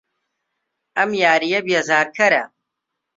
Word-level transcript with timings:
ئەم 0.97 1.11
یارییە 1.23 1.59
بێزارکەرە. 1.65 2.43